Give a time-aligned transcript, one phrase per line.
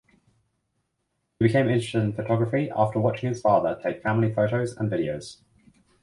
[1.37, 5.41] He became interested in photography after watching his father take family photos and videos.